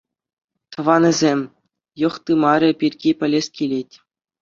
[0.71, 1.39] Тӑванӗсем,
[1.99, 3.89] йӑх-тымарӗ пирки пӗлес килет.